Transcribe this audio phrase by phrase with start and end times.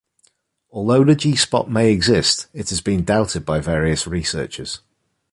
[0.71, 4.79] Although the G-spot may exist, it has been doubted by various researchers.